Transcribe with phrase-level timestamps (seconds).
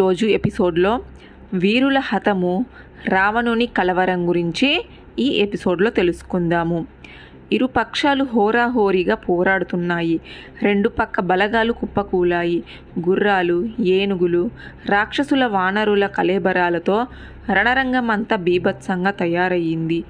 [0.00, 1.00] రోజు ఎపిసోడ్లో
[1.54, 2.66] వీరుల హతము
[3.08, 4.84] రావణుని కలవరం గురించి
[5.18, 6.86] ఈ ఎపిసోడ్లో తెలుసుకుందాము.
[7.52, 10.20] ఇరు పక్షాలు హోరాహోరీగా పోరాడుతున్నాయి.
[10.62, 12.62] రెండు పక్క బలగాలు కుప్పకూలాయి.
[13.08, 14.50] గుర్రాలు ఏనుగులు
[14.86, 17.06] రాక్షసుల వానరుల కలేబరాలతో
[17.52, 20.04] రణరంగం అంతా బీభత్సంగా తయారయ్యింది.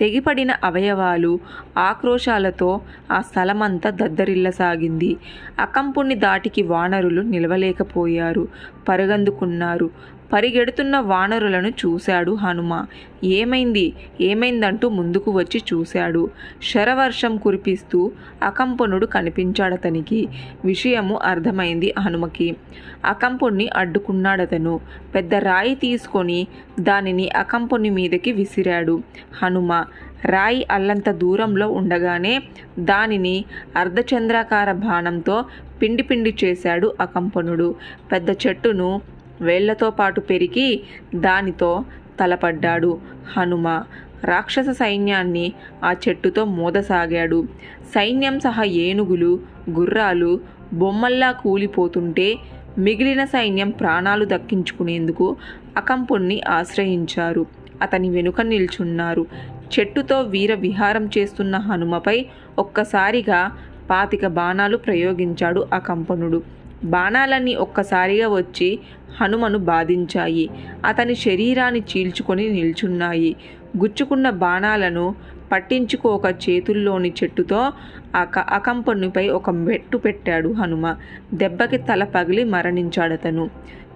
[0.00, 1.40] తెగిపడిన అవయవాలు
[1.78, 5.16] ఆక్రోశాలతో ఆ స్థలమంతా దద్దరిల్లసాగింది.
[5.58, 8.48] అకంపుణ్ణి దాటికి వానరులు నిలవలేకపోయారు.
[8.88, 9.90] పరుగందుకున్నారు.
[10.32, 12.86] పరిగెడుతున్న వానరులను చూశాడు హనుమ.
[13.24, 13.92] ఏమైంది?
[14.20, 16.30] ఏమైందంటూ ముందుకు వచ్చి చూశాడు.
[16.72, 20.28] శరవర్షం కురిపిస్తూ అకంపనుడు కనిపించాడతనికి.
[20.64, 22.56] విషయము అర్థమైంది హనుమకి.
[23.04, 24.80] అకంపుణ్ణి అడ్డుకున్నాడతను.
[25.14, 26.46] పెద్ద రాయి తీసుకొని
[26.80, 29.02] దానిని అకంపుని మీదకి విసిరాడు.
[29.42, 29.84] హనుమ
[30.24, 32.42] రాయి అల్లంత దూరంలో ఉండగానే
[32.78, 33.44] దానిని
[33.76, 35.44] అర్ధచంద్రాకార బాణంతో
[35.82, 37.74] పిండి పిండి చేశాడు అకంపనుడు.
[38.12, 40.80] పెద్ద చెట్టును వేళ్ళతో పాటు పెరిగి
[41.14, 41.84] దానితో
[42.20, 42.98] తలపడ్డాడు.
[43.36, 43.82] హనుమ
[44.24, 45.52] రాక్షస సైన్యాన్ని
[45.84, 47.48] ఆ చెట్టుతో మోదసాగాడు.
[47.94, 50.40] సైన్యం సహా ఏనుగులు గుర్రాలు
[50.72, 52.36] బొమ్మల్లా కూలిపోతుంటే
[52.78, 55.36] మిగిలిన సైన్యం ప్రాణాలు దక్కించుకునేందుకు
[55.76, 57.46] అకంపుణ్ణి ఆశ్రయించారు.
[57.82, 59.26] అతని వెనుక నిల్చున్నారు.
[59.74, 62.26] చెట్టుతో వీర విహారం చేస్తున్న హనుమపై
[62.58, 63.50] ఒక్కసారిగా
[63.90, 66.42] పాతిక బాణాలు ప్రయోగించాడు అకంపనుడు
[66.84, 68.78] బాణాలన్నీ ఒక్కసారిగా వచ్చి
[69.20, 70.50] హనుమను బాధించాయి.
[70.84, 73.36] అతని శరీరాన్ని చీల్చుకొని నిల్చున్నాయి.
[73.78, 75.14] గుచ్చుకున్న బాణాలను
[75.52, 77.72] పట్టించుకోక చేతుల్లోని చెట్టుతో
[78.14, 80.96] అక అకంపనుపై ఒక మెట్టు పెట్టాడు హనుమ.
[81.34, 83.50] దెబ్బకి తల పగిలి మరణించాడతను.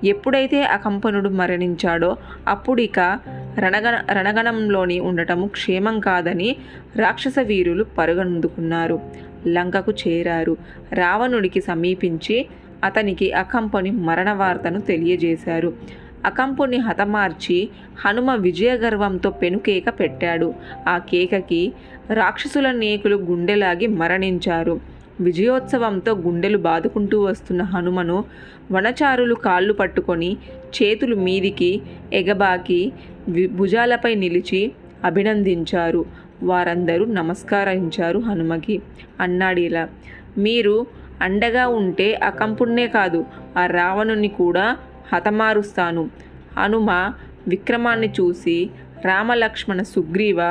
[0.05, 2.17] ఎప్పుడైతే అకంపనుడు మరణించాడో
[2.49, 3.19] అప్పుడు ఇక
[3.59, 6.57] రణగణ రణగణంలోని ఉండటము క్షేమం కాదని
[6.97, 9.01] రాక్షస వీరులు పరుగందుకున్నారు.
[9.49, 10.57] లంకకు చేరారు.
[10.93, 12.47] రావణుడికి సమీపించి
[12.85, 15.73] అతనికి అకంపని మరణ వార్తను తెలియజేశారు.
[16.25, 17.69] అకంపుని హతమార్చి
[18.07, 20.55] హనుమ విజయగర్వంతో పెనుకేక పెట్టాడు.
[20.89, 21.73] ఆ కేకకి
[22.13, 24.81] రాక్షసుల నేకులు గుండెలాగి మరణించారు.
[25.21, 28.25] విజయోత్సవంతో గుండెలు బాదుకుంటూ వస్తున్న హనుమను
[28.73, 30.37] వనచారులు కాళ్ళు పట్టుకొని
[30.77, 31.83] చేతులు మీదికి
[32.13, 32.93] ఎగబాకి
[33.53, 34.73] భుజాలపై నిలిచి
[35.05, 36.05] అభినందించారు.
[36.43, 38.83] వారందరూ నమస్కరించారు హనుమకి.
[39.21, 39.89] అన్నాడిలా
[40.39, 40.87] మీరు
[41.23, 43.25] అండగా ఉంటే అకంపుణ్ణే కాదు
[43.59, 44.77] ఆ రావణుని కూడా
[45.13, 46.11] హతమారుస్తాను.
[46.59, 47.13] హనుమ
[47.49, 48.71] విక్రమాన్ని చూసి
[49.05, 50.43] రామలక్ష్మణ సుగ్రీవ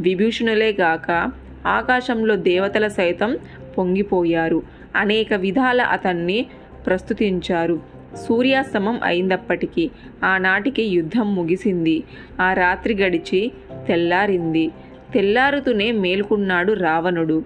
[0.00, 1.30] విభీషణులే గాక
[1.66, 3.38] ఆకాశంలో దేవతల సైతం
[3.78, 4.62] పొంగిపోయారు.
[4.96, 6.46] అనేక విధాల అతన్ని
[6.86, 7.80] ప్రస్తుతించారు.
[8.28, 9.90] సూర్యాస్తమం అయిందప్పటికీ
[10.24, 12.02] ఆనాటికి యుద్ధం ముగిసింది.
[12.40, 13.52] ఆ రాత్రి గడిచి
[13.88, 14.70] తెల్లారింది.
[15.14, 17.42] తెల్లారుతూనే మేల్కొన్నాడు రావణుడు.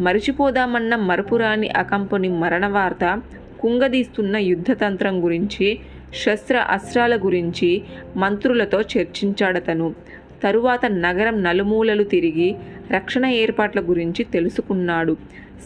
[0.00, 3.22] మరిచిపోదామన్న మరపురాని అకంపని మరణ వార్త
[3.60, 5.78] కుంగదీస్తున్న యుద్ధతంత్రం గురించి
[6.14, 7.82] శస్త్ర అస్త్రాల గురించి
[8.16, 9.94] మంత్రులతో చర్చించాడతను.
[10.42, 12.54] తరువాత నగరం నలుమూలలు తిరిగి
[12.90, 15.16] రక్షణ ఏర్పాట్ల గురించి తెలుసుకున్నాడు.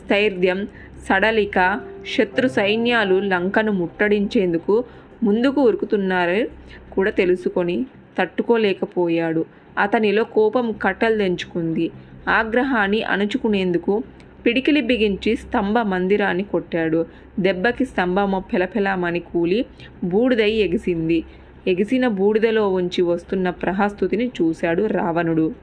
[0.05, 0.69] స్థైర్యం
[1.09, 1.81] సడలిక
[2.17, 4.85] శత్రు సైన్యాలు లంకను ముట్టడించేందుకు
[5.23, 6.49] ముందుకు ఉరుకుతున్నారని
[6.93, 7.87] కూడా తెలుసుకొని
[8.19, 9.45] తట్టుకోలేకపోయాడు.
[9.79, 11.91] అతనిలో కోపం కట్టలు తెంచుకుంది
[12.29, 14.03] ఆగ్రహాన్ని అణుచుకునేందుకు
[14.47, 17.07] పిడికిలి బిగించి స్తంభ మందిరాన్ని కొట్టాడు.
[17.41, 19.67] దెబ్బకి స్తంభము పెలపెలామని కూలి
[20.05, 21.25] బూడిదై ఎగిసింది.
[21.67, 25.55] ఎగిసిన బూడిదలో ఉంచి వస్తున్న ప్రహస్తుతిని చూశాడు రావణుడు.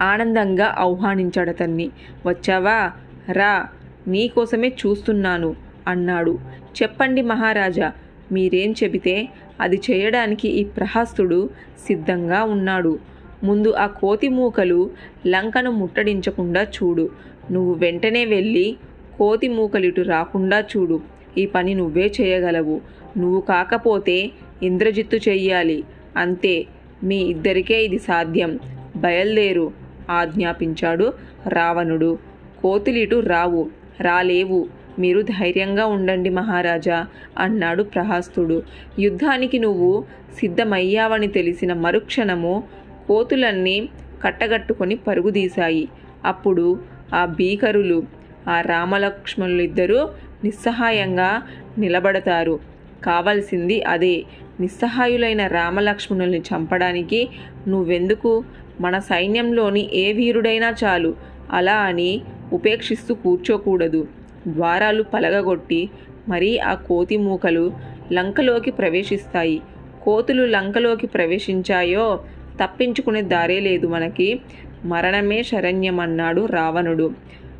[0.00, 1.90] ఆనందంగా ఆహ్వానించాడతన్ని
[2.26, 2.92] వచ్చావా?
[3.32, 3.68] రా.
[4.08, 5.56] నీకోసమే చూస్తున్నాను
[5.88, 6.38] అన్నాడు.
[6.82, 7.92] చెప్పండి మహారాజా.
[8.32, 9.28] మీరేం చెబితే
[9.60, 11.50] అది చేయడానికి ఈ ప్రహస్తుడు
[11.86, 12.98] సిద్ధంగా ఉన్నాడు.
[13.44, 14.90] ముందు ఆ కోతి మూకలు
[15.26, 17.10] లంకను ముట్టడించకుండా చూడు.
[17.50, 18.76] నువ్వు వెంటనే వెళ్ళి
[19.18, 21.00] కోతి మూకలిటు రాకుండా చూడు.
[21.38, 22.80] ఈ పని నువ్వే చేయగలవు.
[23.18, 24.30] నువ్వు కాకపోతే
[24.62, 25.84] ఇంద్రజిత్తు చెయ్యాలి.
[26.16, 26.66] అంతే
[27.02, 28.58] మీ ఇద్దరికే ఇది సాధ్యం.
[28.96, 29.72] బయలుదేరు
[30.10, 31.12] ఆజ్ఞాపించాడు
[31.48, 32.18] రావణుడు.
[32.62, 33.70] కోతులిటు రావు
[34.00, 34.68] రాలేవు.
[34.98, 37.06] మీరు ధైర్యంగా ఉండండి మహారాజా
[37.38, 38.62] అన్నాడు ప్రహాస్తుడు.
[38.98, 40.04] యుద్ధానికి నువ్వు
[40.40, 42.64] సిద్ధమయ్యావని తెలిసిన మరుక్షణము
[43.08, 43.88] కోతులన్నీ
[44.22, 45.88] కట్టగట్టుకొని పరుగుదీశాయి
[46.24, 46.80] అప్పుడు
[47.14, 48.02] ఆ భీకరులు
[48.48, 50.08] ఆ రామలక్ష్మణులిద్దరూ
[50.44, 51.42] నిస్సహాయంగా
[51.78, 52.60] నిలబడతారు.
[53.04, 54.24] కావలసింది అదే
[54.60, 57.28] నిస్సహాయులైన రామలక్ష్మణుల్ని చంపడానికి
[57.68, 58.44] నువ్వెందుకు?
[58.80, 61.14] మన సైన్యంలోని ఏ వీరుడైనా చాలు.
[61.52, 62.20] అలా అని
[62.52, 64.08] ఉపేక్షిస్తూ కూర్చోకూడదు.
[64.48, 65.90] ద్వారాలు పలగగొట్టి
[66.28, 67.72] మరీ ఆ కోతి మూకలు
[68.12, 69.60] లంకలోకి ప్రవేశిస్తాయి.
[70.02, 72.24] కోతులు లంకలోకి ప్రవేశించాయో
[72.64, 74.40] తప్పించుకునే దారే లేదు మనకి.
[74.84, 77.14] మరణమే శరణ్యమన్నాడు రావణుడు.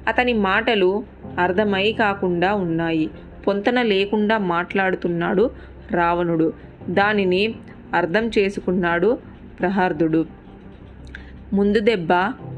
[0.09, 1.05] అతని మాటలు
[1.39, 3.11] అర్థమై కాకుండా ఉన్నాయి.
[3.47, 5.51] పొంతన లేకుండా మాట్లాడుతున్నాడు
[5.91, 6.53] రావణుడు.
[6.91, 7.55] దానిని
[7.95, 9.19] అర్థం చేసుకున్నాడు
[9.61, 10.27] ప్రహార్దుడు.
[11.53, 12.09] ముందు దెబ్బ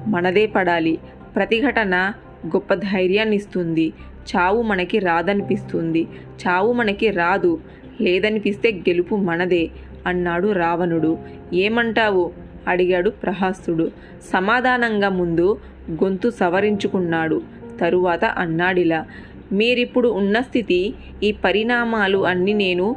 [0.07, 0.99] మనదే పడాలి.
[1.37, 2.13] ప్రతిఘటన
[2.47, 3.93] గొప్ప ధైర్యాన్ని ఇస్తుంది
[4.37, 6.09] చావు మనకి రాదనిపిస్తుంది.
[6.47, 7.61] చావు మనకి రాదు.
[8.01, 9.71] లేదనిపిస్తే గెలుపు మనదే.
[10.07, 11.19] అన్నాడు రావణుడు.
[11.53, 12.33] ఏమంటావు?
[12.69, 13.91] అడిగాడు ప్రహాస్తుడు.
[14.33, 15.59] సమాధానంగా ముందు
[15.91, 17.43] గొంతు సవరించుకున్నాడు.
[17.81, 19.07] తరువాత అన్నాడిలా.
[19.53, 22.97] మీరిప్పుడు ఉన్న స్థితి ఈ పరిణామాలు అన్నీ నేను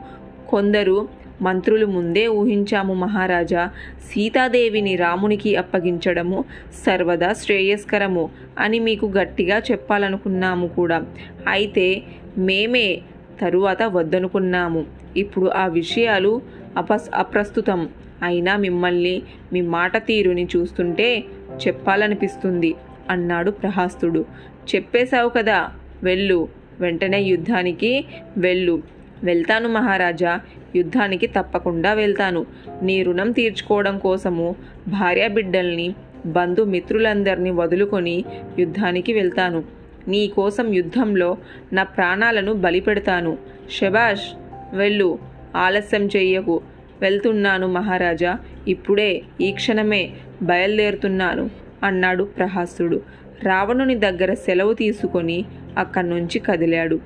[0.50, 1.08] కొందరు
[1.42, 3.70] మంత్రులు ముందే ఊహించాము మహారాజా.
[4.12, 6.44] సీతాదేవిని రామునికి అప్పగించడము
[6.86, 8.30] సర్వదా శ్రేయస్కరము
[8.60, 11.04] అని మీకు గట్టిగా చెప్పాలనుకున్నాము కూడా.
[11.48, 12.02] అయితే
[12.38, 13.02] మేమే
[13.42, 14.86] తరువాత వద్దనుకున్నాము.
[15.18, 16.42] ఇప్పుడు ఆ విషయాలు
[16.78, 17.90] అపస్ అప్రస్తుతం.
[18.24, 19.22] అయినా మిమ్మల్ని
[19.54, 21.24] మీ మాట తీరుని చూస్తుంటే
[21.68, 22.75] చెప్పాలనిపిస్తుంది
[23.10, 24.25] అన్నాడు ప్రహాస్తుడు.
[24.75, 25.72] చెప్పేశావు కదా
[26.04, 26.48] వెళ్ళు.
[26.80, 28.06] వెంటనే యుద్ధానికి
[28.38, 28.84] వెళ్ళు.
[29.24, 30.40] వెళ్తాను మహారాజా.
[30.75, 32.46] యుద్ధానికి తప్పకుండా వెళ్తాను.
[32.81, 34.56] నీ రుణం తీర్చుకోవడం కోసము
[34.88, 38.25] భార్యాబిడ్డల్ని బంధుమిత్రులందరినీ వదులుకొని
[38.60, 39.64] యుద్ధానికి వెళ్తాను.
[40.08, 41.38] నీ కోసం యుద్ధంలో
[41.74, 43.38] నా ప్రాణాలను బలిపెడతాను.
[43.72, 44.30] శబాష్
[44.74, 45.33] వెళ్ళు.
[45.56, 46.62] ఆలస్యం చెయ్యకు.
[47.02, 50.12] వెళ్తున్నాను మహారాజా ఇప్పుడే ఈ క్షణమే
[50.42, 51.50] బయలుదేరుతున్నాను
[51.84, 53.02] అన్నాడు ప్రహాసుడు
[53.44, 55.46] రావణుని దగ్గర సెలవు తీసుకొని
[55.78, 57.00] అక్కడి నుంచి కదిలాడు.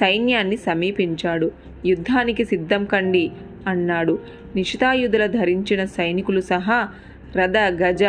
[0.00, 1.52] సైన్యాన్ని సమీపించాడు.
[1.86, 3.30] యుద్ధానికి సిద్ధం కండి
[3.66, 4.18] అన్నాడు.
[4.56, 6.88] నిశితాయుధుల ధరించిన సైనికులు సహా
[7.36, 8.04] రథ గజ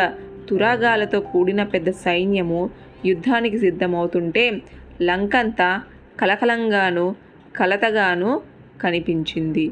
[0.49, 2.69] తురాగాలతో కూడిన పెద్ద సైన్యము
[3.05, 4.61] యుద్ధానికి సిద్ధమవుతుంటే
[5.01, 5.81] లంకంతా
[6.19, 7.15] కలకలంగాను
[7.55, 8.41] కలతగాను
[8.81, 9.71] కనిపించింది.